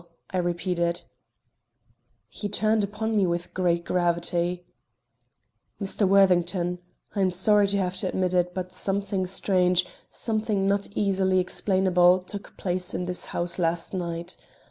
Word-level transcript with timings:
I 0.31 0.39
repeated. 0.39 1.03
He 2.27 2.49
turned 2.49 2.83
upon 2.83 3.15
me 3.15 3.27
with 3.27 3.53
great 3.53 3.85
gravity. 3.85 4.65
"Mr. 5.79 6.07
Worthington, 6.09 6.79
I 7.15 7.21
am 7.21 7.29
sorry 7.29 7.67
to 7.67 7.77
have 7.77 7.95
to 7.97 8.07
admit 8.07 8.33
it, 8.33 8.55
but 8.55 8.71
something 8.73 9.27
strange, 9.27 9.85
something 10.09 10.65
not 10.65 10.87
easily 10.95 11.37
explainable, 11.39 12.19
took 12.19 12.57
place 12.57 12.95
in 12.95 13.05
this 13.05 13.25
house 13.25 13.59
last 13.59 13.93
night. 13.93 14.35